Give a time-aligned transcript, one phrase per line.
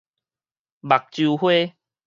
[0.81, 1.75] 目睭花